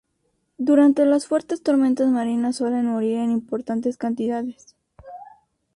[0.57, 4.75] Durante las fuertes tormentas marinas suelen morir en importantes cantidades.